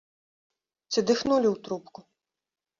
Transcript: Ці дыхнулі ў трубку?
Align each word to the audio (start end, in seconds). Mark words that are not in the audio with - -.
Ці 0.95 0.99
дыхнулі 1.11 1.47
ў 1.53 1.55
трубку? 1.69 1.99